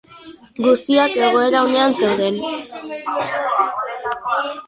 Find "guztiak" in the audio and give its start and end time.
0.65-1.17